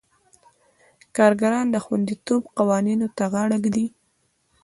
[1.15, 3.85] کارګران د خوندیتوب قوانینو ته غاړه ږدي.